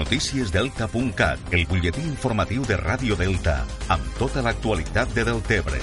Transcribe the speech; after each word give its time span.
Noticiesdelta.cat, 0.00 1.50
el 1.52 1.66
butlletí 1.68 2.00
informatiu 2.08 2.64
de 2.64 2.78
Ràdio 2.80 3.18
Delta, 3.20 3.58
amb 3.92 4.06
tota 4.16 4.40
l'actualitat 4.40 5.12
de 5.12 5.26
Deltebre. 5.28 5.80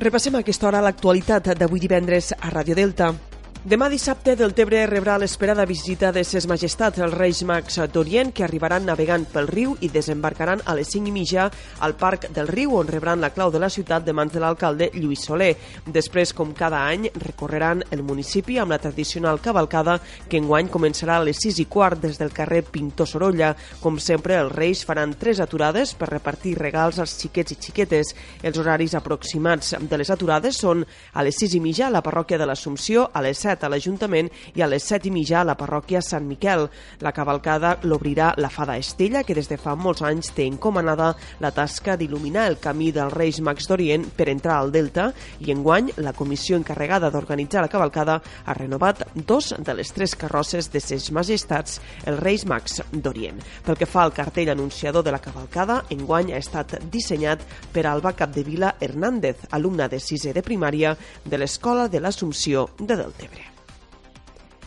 Repassem 0.00 0.38
a 0.38 0.40
aquesta 0.40 0.70
hora 0.70 0.80
l'actualitat 0.80 1.52
d'avui 1.52 1.84
divendres 1.84 2.32
a 2.32 2.48
Ràdio 2.48 2.78
Delta. 2.78 3.12
Demà 3.60 3.90
dissabte 3.92 4.32
Deltebre 4.40 4.86
rebrà 4.88 5.18
l'esperada 5.20 5.66
visita 5.68 6.08
de 6.16 6.22
ses 6.24 6.46
majestats 6.48 7.02
els 7.04 7.12
Reis 7.12 7.42
Mags 7.44 7.74
d'Orient 7.92 8.30
que 8.32 8.46
arribaran 8.46 8.86
navegant 8.88 9.26
pel 9.28 9.50
riu 9.50 9.74
i 9.84 9.90
desembarcaran 9.92 10.62
a 10.64 10.72
les 10.78 10.88
5 10.88 11.10
i 11.10 11.12
mitja 11.12 11.50
al 11.84 11.92
Parc 12.00 12.30
del 12.32 12.48
Riu 12.48 12.78
on 12.78 12.88
rebran 12.88 13.20
la 13.20 13.28
clau 13.34 13.52
de 13.52 13.60
la 13.60 13.68
ciutat 13.68 14.06
de 14.06 14.14
mans 14.16 14.32
de 14.32 14.40
l'alcalde 14.40 14.88
Lluís 14.94 15.26
Soler. 15.28 15.50
Després, 15.84 16.32
com 16.32 16.54
cada 16.56 16.86
any, 16.86 17.10
recorreran 17.12 17.82
el 17.90 18.00
municipi 18.02 18.56
amb 18.56 18.72
la 18.72 18.78
tradicional 18.80 19.42
cavalcada 19.44 19.98
que 20.30 20.40
enguany 20.40 20.72
començarà 20.72 21.18
a 21.20 21.28
les 21.28 21.44
6 21.44 21.60
i 21.60 21.68
quart 21.68 22.00
des 22.00 22.16
del 22.16 22.32
carrer 22.32 22.62
Pintor 22.64 23.12
Sorolla. 23.12 23.52
Com 23.84 24.00
sempre, 24.00 24.40
els 24.40 24.56
Reis 24.56 24.86
faran 24.88 25.12
tres 25.20 25.36
aturades 25.44 25.92
per 25.92 26.08
repartir 26.08 26.54
regals 26.56 26.96
als 26.96 27.18
xiquets 27.20 27.52
i 27.52 27.60
xiquetes. 27.60 28.16
Els 28.40 28.56
horaris 28.56 28.96
aproximats 28.96 29.76
de 29.84 30.00
les 30.00 30.16
aturades 30.16 30.64
són 30.64 30.80
a 31.12 31.28
les 31.28 31.44
6 31.44 31.60
i 31.60 31.64
mitja 31.68 31.90
a 31.90 31.94
la 31.98 32.00
parròquia 32.00 32.40
de 32.40 32.48
l'Assumpció, 32.48 33.10
a 33.12 33.20
les 33.20 33.36
7 33.36 33.49
7 33.50 33.66
a 33.66 33.70
l'Ajuntament 33.72 34.30
i 34.54 34.62
a 34.62 34.68
les 34.70 34.84
7 34.86 35.08
i 35.08 35.14
mitja 35.14 35.40
a 35.40 35.46
la 35.46 35.56
parròquia 35.58 36.02
Sant 36.04 36.26
Miquel. 36.28 36.68
La 37.02 37.12
cavalcada 37.16 37.76
l'obrirà 37.82 38.32
la 38.38 38.50
Fada 38.52 38.76
Estella, 38.78 39.24
que 39.26 39.34
des 39.34 39.48
de 39.50 39.58
fa 39.58 39.74
molts 39.74 40.04
anys 40.06 40.32
té 40.36 40.46
encomanada 40.46 41.12
la 41.42 41.50
tasca 41.54 41.96
d'il·luminar 41.98 42.46
el 42.50 42.58
camí 42.62 42.90
dels 42.94 43.14
Reis 43.14 43.40
Mags 43.42 43.66
d'Orient 43.68 44.06
per 44.16 44.28
entrar 44.30 44.58
al 44.60 44.72
Delta 44.74 45.10
i 45.40 45.50
enguany 45.54 45.90
la 46.04 46.14
comissió 46.16 46.58
encarregada 46.58 47.10
d'organitzar 47.10 47.64
la 47.64 47.72
cavalcada 47.72 48.20
ha 48.20 48.54
renovat 48.54 49.04
dos 49.14 49.52
de 49.58 49.74
les 49.74 49.92
tres 49.96 50.14
carrosses 50.16 50.70
de 50.72 50.80
ses 50.80 51.10
majestats, 51.12 51.80
els 52.06 52.20
Reis 52.20 52.46
Mags 52.46 52.80
d'Orient. 52.92 53.40
Pel 53.66 53.78
que 53.80 53.88
fa 53.88 54.04
al 54.04 54.14
cartell 54.16 54.52
anunciador 54.54 55.04
de 55.06 55.14
la 55.14 55.22
cavalcada, 55.22 55.82
enguany 55.90 56.34
ha 56.34 56.40
estat 56.40 56.78
dissenyat 56.92 57.44
per 57.72 57.86
Alba 57.86 58.14
Capdevila 58.16 58.76
Hernández, 58.80 59.48
alumna 59.50 59.88
de 59.88 60.00
sisè 60.00 60.34
de 60.36 60.44
primària 60.46 60.96
de 61.24 61.40
l'Escola 61.40 61.88
de 61.88 62.00
l'Assumpció 62.00 62.68
de 62.78 62.96
Deltebre. 62.96 63.39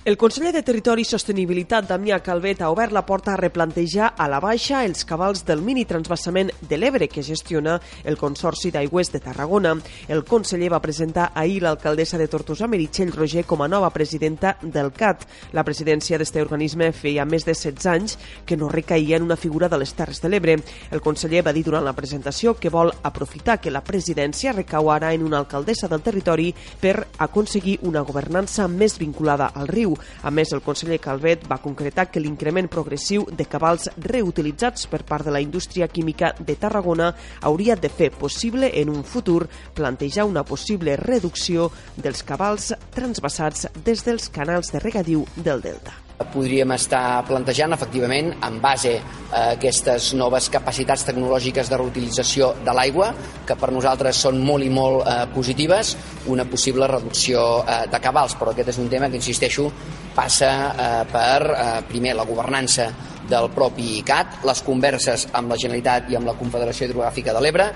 El 0.05 0.17
conseller 0.17 0.51
de 0.51 0.65
Territori 0.67 1.05
i 1.05 1.07
Sostenibilitat, 1.07 1.85
Damià 1.87 2.17
Calvet, 2.19 2.59
ha 2.59 2.67
obert 2.73 2.91
la 2.91 3.05
porta 3.07 3.31
a 3.31 3.37
replantejar 3.39 4.09
a 4.19 4.25
la 4.27 4.41
baixa 4.43 4.81
els 4.83 5.05
cabals 5.07 5.45
del 5.47 5.61
mini 5.63 5.85
transvassament 5.87 6.49
de 6.59 6.75
l'Ebre 6.75 7.07
que 7.07 7.23
gestiona 7.23 7.77
el 8.03 8.17
Consorci 8.19 8.67
d'Aigües 8.75 9.13
de 9.13 9.21
Tarragona. 9.23 9.71
El 10.11 10.25
conseller 10.27 10.73
va 10.73 10.81
presentar 10.83 11.29
ahir 11.33 11.61
l'alcaldessa 11.63 12.19
de 12.19 12.27
Tortosa, 12.27 12.67
Meritxell 12.67 13.13
Roger, 13.15 13.45
com 13.47 13.63
a 13.63 13.69
nova 13.71 13.93
presidenta 13.95 14.57
del 14.61 14.91
CAT. 14.91 15.23
La 15.55 15.63
presidència 15.63 16.19
d'aquest 16.19 16.41
organisme 16.43 16.91
feia 16.91 17.23
més 17.23 17.47
de 17.47 17.55
16 17.55 17.87
anys 17.93 18.17
que 18.43 18.59
no 18.59 18.67
recaïa 18.67 19.15
en 19.15 19.29
una 19.29 19.39
figura 19.39 19.71
de 19.71 19.79
les 19.79 19.95
Terres 19.95 20.19
de 20.19 20.33
l'Ebre. 20.33 20.57
El 20.91 20.99
conseller 20.99 21.45
va 21.47 21.55
dir 21.55 21.63
durant 21.63 21.87
la 21.87 21.95
presentació 21.95 22.57
que 22.59 22.73
vol 22.75 22.91
aprofitar 23.03 23.61
que 23.61 23.71
la 23.71 23.85
presidència 23.87 24.51
recau 24.51 24.91
ara 24.91 25.15
en 25.15 25.23
una 25.23 25.39
alcaldessa 25.39 25.87
del 25.87 26.03
territori 26.03 26.51
per 26.83 27.07
aconseguir 27.23 27.79
una 27.87 28.03
governança 28.03 28.67
més 28.67 28.99
vinculada 28.99 29.53
al 29.55 29.71
riu 29.71 29.92
a 30.23 30.31
més, 30.31 30.53
el 30.53 30.63
conseller 30.65 30.99
Calvet 31.03 31.47
va 31.49 31.61
concretar 31.63 32.09
que 32.11 32.21
l'increment 32.23 32.69
progressiu 32.71 33.25
de 33.31 33.47
cabals 33.49 33.89
reutilitzats 33.97 34.87
per 34.91 35.03
part 35.07 35.25
de 35.27 35.33
la 35.35 35.41
indústria 35.43 35.87
química 35.87 36.33
de 36.39 36.55
Tarragona 36.59 37.13
hauria 37.41 37.75
de 37.75 37.89
fer 37.89 38.11
possible 38.11 38.71
en 38.81 38.89
un 38.93 39.03
futur 39.03 39.47
plantejar 39.73 40.25
una 40.29 40.43
possible 40.43 40.95
reducció 40.97 41.69
dels 41.97 42.23
cabals 42.23 42.73
transvasats 42.95 43.67
des 43.83 44.05
dels 44.05 44.29
canals 44.29 44.73
de 44.73 44.83
regadiu 44.83 45.27
del 45.35 45.61
Delta 45.61 46.03
podríem 46.33 46.71
estar 46.75 47.23
plantejant 47.27 47.73
efectivament 47.75 48.31
en 48.45 48.59
base 48.61 48.93
a 49.33 49.43
aquestes 49.55 50.11
noves 50.17 50.49
capacitats 50.53 51.05
tecnològiques 51.07 51.69
de 51.71 51.79
reutilització 51.79 52.51
de 52.63 52.75
l'aigua 52.75 53.11
que 53.47 53.57
per 53.59 53.71
nosaltres 53.73 54.21
són 54.25 54.39
molt 54.45 54.65
i 54.65 54.69
molt 54.73 55.01
eh, 55.03 55.15
positives 55.33 55.95
una 56.31 56.45
possible 56.49 56.87
reducció 56.87 57.63
eh, 57.63 57.79
de 57.91 58.01
cabals. 58.03 58.37
Però 58.39 58.53
aquest 58.53 58.73
és 58.75 58.81
un 58.83 58.91
tema 58.91 59.09
que 59.09 59.19
insisteixo 59.19 59.69
passa 60.15 60.51
eh, 60.53 60.91
per 61.11 61.39
eh, 61.49 61.65
primer 61.89 62.15
la 62.19 62.27
governança 62.29 62.91
del 63.29 63.49
propi 63.55 64.01
CAT, 64.05 64.43
les 64.45 64.61
converses 64.61 65.27
amb 65.33 65.51
la 65.53 65.57
Generalitat 65.57 66.11
i 66.11 66.19
amb 66.19 66.29
la 66.29 66.37
Confederació 66.37 66.89
Hidrogràfica 66.89 67.33
de 67.33 67.43
l'Ebre 67.43 67.71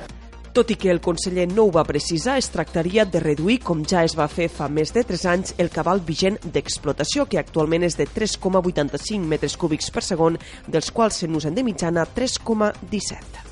tot 0.58 0.72
i 0.74 0.76
que 0.82 0.90
el 0.90 0.98
conseller 1.06 1.44
no 1.52 1.68
ho 1.68 1.72
va 1.76 1.84
precisar, 1.86 2.40
es 2.42 2.48
tractaria 2.50 3.04
de 3.06 3.20
reduir, 3.22 3.60
com 3.62 3.84
ja 3.86 4.02
es 4.08 4.16
va 4.18 4.26
fer 4.32 4.48
fa 4.50 4.66
més 4.74 4.90
de 4.96 5.04
3 5.06 5.26
anys, 5.30 5.54
el 5.62 5.70
cabal 5.70 6.02
vigent 6.08 6.40
d'explotació, 6.56 7.28
que 7.30 7.38
actualment 7.38 7.86
és 7.86 7.98
de 8.00 8.08
3,85 8.10 9.30
metres 9.36 9.54
cúbics 9.54 9.94
per 9.94 10.02
segon, 10.08 10.40
dels 10.66 10.90
quals 10.90 11.22
se 11.22 11.30
n'usen 11.30 11.54
de 11.54 11.68
mitjana 11.68 12.08
3,17. 12.10 13.47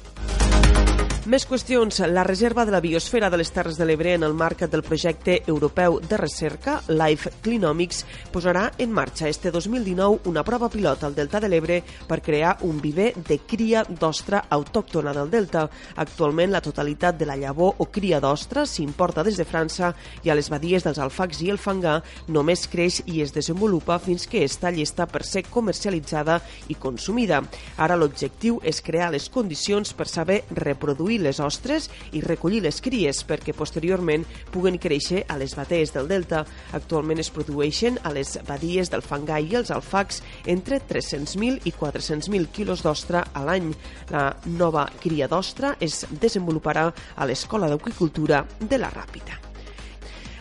Més 1.25 1.41
qüestions. 1.49 2.03
La 2.13 2.21
reserva 2.21 2.67
de 2.69 2.71
la 2.75 2.79
biosfera 2.83 3.31
de 3.33 3.39
les 3.39 3.49
Terres 3.49 3.79
de 3.79 3.85
l'Ebre 3.89 4.11
en 4.13 4.21
el 4.27 4.35
marc 4.37 4.59
del 4.69 4.83
projecte 4.85 5.39
europeu 5.49 5.95
de 5.97 6.19
recerca 6.21 6.75
Life 6.85 7.31
Clinomics 7.41 8.03
posarà 8.29 8.67
en 8.77 8.91
marxa 8.93 9.25
este 9.27 9.49
2019 9.49 10.29
una 10.29 10.43
prova 10.45 10.69
pilot 10.69 11.01
al 11.03 11.15
Delta 11.17 11.39
de 11.41 11.49
l'Ebre 11.49 11.79
per 12.05 12.19
crear 12.21 12.59
un 12.61 12.77
viver 12.77 13.07
de 13.17 13.39
cria 13.41 13.81
d'ostra 13.89 14.43
autòctona 14.53 15.15
del 15.17 15.31
Delta. 15.33 15.63
Actualment 15.95 16.53
la 16.53 16.61
totalitat 16.61 17.17
de 17.17 17.25
la 17.25 17.39
llavor 17.41 17.73
o 17.81 17.89
cria 17.89 18.21
d'ostra 18.21 18.67
s'importa 18.69 19.25
des 19.25 19.41
de 19.41 19.49
França 19.49 19.95
i 20.21 20.29
a 20.29 20.37
les 20.37 20.51
badies 20.53 20.85
dels 20.85 21.01
alfacs 21.01 21.41
i 21.41 21.49
el 21.49 21.57
fangà 21.57 21.95
només 22.27 22.67
creix 22.69 23.01
i 23.07 23.23
es 23.25 23.33
desenvolupa 23.33 23.97
fins 23.97 24.27
que 24.29 24.45
està 24.45 24.69
llesta 24.69 25.09
per 25.09 25.25
ser 25.25 25.47
comercialitzada 25.49 26.37
i 26.69 26.77
consumida. 26.77 27.41
Ara 27.81 27.97
l'objectiu 27.97 28.61
és 28.61 28.85
crear 28.85 29.09
les 29.09 29.25
condicions 29.33 29.97
per 29.97 30.05
saber 30.05 30.43
reproduir 30.53 31.14
reduir 31.15 31.21
les 31.23 31.39
ostres 31.39 31.89
i 32.13 32.21
recollir 32.21 32.61
les 32.63 32.81
cries 32.81 33.23
perquè 33.27 33.53
posteriorment 33.55 34.25
puguen 34.51 34.77
créixer 34.77 35.25
a 35.27 35.37
les 35.37 35.55
batees 35.55 35.93
del 35.93 36.07
delta. 36.07 36.45
Actualment 36.73 37.19
es 37.19 37.31
produeixen 37.31 37.99
a 38.03 38.11
les 38.11 38.37
badies 38.47 38.91
del 38.91 39.01
Fangai 39.01 39.49
i 39.51 39.55
els 39.55 39.71
alfacs 39.71 40.21
entre 40.45 40.79
300.000 40.79 41.65
i 41.65 41.71
400.000 41.71 42.51
quilos 42.51 42.83
d'ostra 42.83 43.25
a 43.33 43.45
l'any. 43.45 43.73
La 44.11 44.35
nova 44.45 44.87
cria 45.01 45.27
d'ostra 45.27 45.75
es 45.79 46.05
desenvoluparà 46.11 46.91
a 47.15 47.25
l'Escola 47.25 47.69
d'Aquicultura 47.69 48.45
de 48.59 48.77
la 48.77 48.91
Ràpita. 48.91 49.44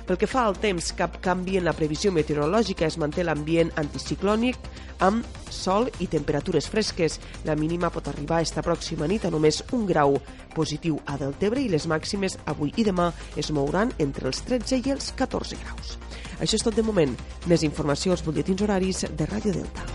Pel 0.05 0.19
que 0.21 0.29
fa 0.29 0.43
al 0.45 0.59
temps, 0.61 0.91
cap 0.93 1.17
canvi 1.25 1.57
en 1.57 1.65
la 1.65 1.73
previsió 1.73 2.13
meteorològica. 2.13 2.85
Es 2.85 2.99
manté 3.01 3.25
l'ambient 3.25 3.71
anticiclònic 3.81 4.59
amb 5.05 5.25
sol 5.49 5.89
i 6.05 6.09
temperatures 6.13 6.69
fresques. 6.69 7.19
La 7.49 7.57
mínima 7.57 7.89
pot 7.95 8.11
arribar 8.13 8.43
esta 8.45 8.63
pròxima 8.63 9.09
nit 9.09 9.25
a 9.25 9.33
només 9.33 9.63
un 9.73 9.87
grau 9.89 10.19
positiu 10.55 11.01
a 11.09 11.17
Deltebre 11.21 11.65
i 11.65 11.71
les 11.73 11.89
màximes 11.89 12.37
avui 12.45 12.75
i 12.77 12.85
demà 12.85 13.11
es 13.41 13.51
mouran 13.51 13.95
entre 13.99 14.29
els 14.29 14.45
13 14.45 14.83
i 14.85 14.93
els 14.93 15.13
14 15.17 15.57
graus. 15.65 15.97
Això 16.39 16.61
és 16.61 16.67
tot 16.67 16.77
de 16.77 16.85
moment. 16.85 17.17
Més 17.49 17.65
informació 17.65 18.13
als 18.13 18.25
butlletins 18.27 18.61
horaris 18.61 19.07
de 19.09 19.31
Ràdio 19.33 19.57
Delta. 19.57 19.89